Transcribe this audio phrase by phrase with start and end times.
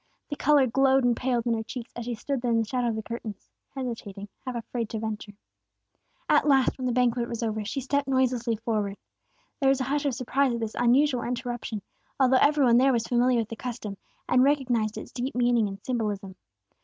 [0.29, 2.87] The color glowed and paled in her cheeks, as she stood there in the shadow
[2.87, 5.33] of the curtains, hesitating, half afraid to venture.
[6.27, 8.97] At last, when the banquet was almost over, she stepped noiselessly forward.
[9.59, 11.83] There was a hush of surprise at this unusual interruption,
[12.19, 13.95] although every one there was familiar with the custom,
[14.27, 16.35] and recognized its deep meaning and symbolism.